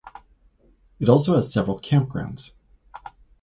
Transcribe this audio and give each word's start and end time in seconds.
It 0.99 1.09
also 1.09 1.35
has 1.35 1.53
several 1.53 1.79
campgrounds. 1.79 2.49